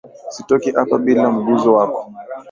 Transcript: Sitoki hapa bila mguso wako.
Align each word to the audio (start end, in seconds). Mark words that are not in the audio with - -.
Sitoki 0.29 0.71
hapa 0.71 0.97
bila 0.97 1.29
mguso 1.31 1.73
wako. 1.73 2.11